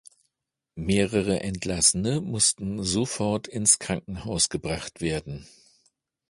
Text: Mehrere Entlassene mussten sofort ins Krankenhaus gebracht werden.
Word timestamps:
Mehrere 0.79 1.41
Entlassene 1.41 2.21
mussten 2.21 2.81
sofort 2.81 3.47
ins 3.47 3.77
Krankenhaus 3.77 4.49
gebracht 4.49 4.99
werden. 4.99 5.45